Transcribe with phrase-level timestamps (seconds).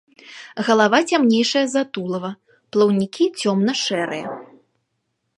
[0.67, 2.31] Галава цямнейшая за тулава,
[2.77, 4.27] плаўнікі цёмна-шэрыя.